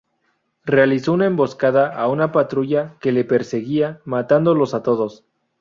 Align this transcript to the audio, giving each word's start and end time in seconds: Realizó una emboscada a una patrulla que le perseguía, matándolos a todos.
Realizó 0.65 1.13
una 1.13 1.27
emboscada 1.27 1.87
a 1.95 2.07
una 2.07 2.31
patrulla 2.31 2.97
que 2.99 3.11
le 3.11 3.23
perseguía, 3.23 4.01
matándolos 4.03 4.73
a 4.73 4.81
todos. 4.81 5.25